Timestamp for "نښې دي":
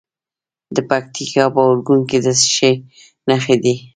3.27-3.75